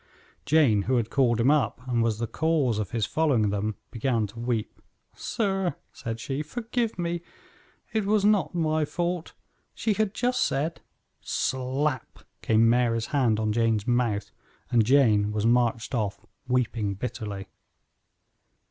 Jane, 0.47 0.81
who 0.89 0.97
had 0.97 1.11
called 1.11 1.39
him 1.39 1.51
up, 1.51 1.79
and 1.87 2.01
was 2.01 2.17
the 2.17 2.25
cause 2.25 2.79
of 2.79 2.89
his 2.89 3.05
following 3.05 3.51
them, 3.51 3.75
began 3.91 4.25
to 4.25 4.39
weep. 4.39 4.81
"Sir," 5.13 5.75
said 5.93 6.19
she, 6.19 6.41
"forgive 6.41 6.97
me; 6.97 7.21
it 7.93 8.07
was 8.07 8.25
not 8.25 8.55
my 8.55 8.83
fault; 8.83 9.33
she 9.75 9.93
had 9.93 10.15
just 10.15 10.41
said" 10.43 10.81
Slap! 11.43 12.23
came 12.41 12.67
Mary's 12.67 13.05
hand 13.13 13.39
on 13.39 13.51
Jane's 13.53 13.85
mouth; 13.85 14.31
and 14.71 14.83
Jane 14.87 15.31
was 15.31 15.45
marched 15.45 15.93
off, 15.93 16.19
weeping 16.47 16.95
bitterly. 16.95 17.49